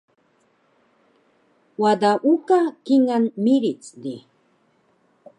[1.81, 4.15] Wada uka kingal miric di